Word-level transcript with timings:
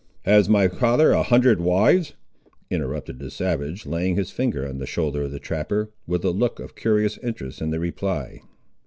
"Has 0.25 0.49
my 0.49 0.67
father 0.67 1.11
a 1.11 1.21
hundred 1.21 1.61
wives!" 1.61 2.15
interrupted 2.71 3.19
the 3.19 3.29
savage, 3.29 3.85
laying 3.85 4.15
his 4.15 4.31
finger 4.31 4.67
on 4.67 4.79
the 4.79 4.87
shoulder 4.87 5.21
of 5.21 5.31
the 5.31 5.37
trapper, 5.37 5.91
with 6.07 6.25
a 6.25 6.31
look 6.31 6.59
of 6.59 6.75
curious 6.75 7.19
interest 7.19 7.61
in 7.61 7.69
the 7.69 7.79
reply. 7.79 8.41